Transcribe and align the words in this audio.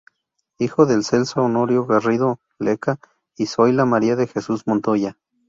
Hijo 0.57 0.87
de 0.87 1.03
Celso 1.03 1.43
Honorio 1.43 1.85
Garrido 1.85 2.39
Lecca 2.57 2.97
y 3.37 3.45
Zoila 3.45 3.85
Maria 3.85 4.15
de 4.15 4.25
Jesús 4.25 4.65
Montoya. 4.65 5.15